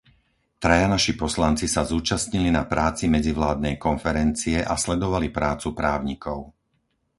[0.63, 6.39] Traja naši poslanci sa zúčastnili na práci medzivládnej konferencie a sledovali prácu právnikov.